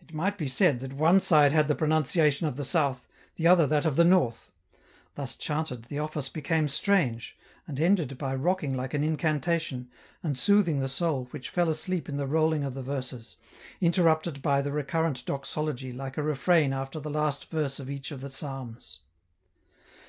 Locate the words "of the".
2.48-2.64, 3.84-4.02, 12.64-12.82, 18.10-18.28